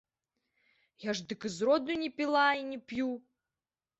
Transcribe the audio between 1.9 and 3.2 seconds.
не піла і не п'ю.